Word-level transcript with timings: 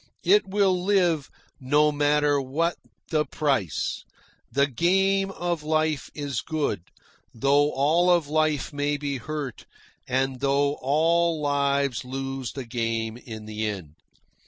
It 0.23 0.47
will 0.47 0.83
live, 0.83 1.29
no 1.59 1.91
matter 1.91 2.41
what 2.41 2.75
the 3.11 3.23
price. 3.23 4.03
The 4.51 4.65
game 4.65 5.29
of 5.29 5.61
life 5.61 6.09
is 6.15 6.41
good, 6.41 6.81
though 7.35 7.69
all 7.73 8.09
of 8.09 8.27
life 8.27 8.73
may 8.73 8.97
be 8.97 9.17
hurt, 9.17 9.67
and 10.07 10.39
though 10.39 10.79
all 10.81 11.39
lives 11.39 12.03
lose 12.03 12.53
the 12.53 12.65
game 12.65 13.15
in 13.15 13.45
the 13.45 13.67
end. 13.67 13.93